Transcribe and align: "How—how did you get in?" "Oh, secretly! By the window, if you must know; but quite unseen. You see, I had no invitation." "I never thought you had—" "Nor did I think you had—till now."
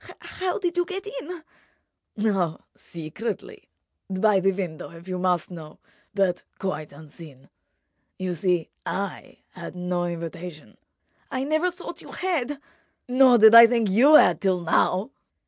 "How—how 0.19 0.57
did 0.57 0.77
you 0.77 0.83
get 0.85 1.05
in?" 1.05 1.43
"Oh, 2.25 2.61
secretly! 2.75 3.69
By 4.09 4.39
the 4.39 4.51
window, 4.51 4.89
if 4.89 5.07
you 5.07 5.19
must 5.19 5.51
know; 5.51 5.77
but 6.15 6.41
quite 6.57 6.91
unseen. 6.91 7.49
You 8.17 8.33
see, 8.33 8.71
I 8.83 9.43
had 9.51 9.75
no 9.75 10.05
invitation." 10.05 10.77
"I 11.29 11.43
never 11.43 11.69
thought 11.69 12.01
you 12.01 12.13
had—" 12.13 12.59
"Nor 13.07 13.37
did 13.37 13.53
I 13.53 13.67
think 13.67 13.91
you 13.91 14.15
had—till 14.15 14.61
now." 14.61 15.11